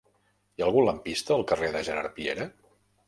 [0.59, 2.49] Hi ha algun lampista al carrer de Gerard Piera?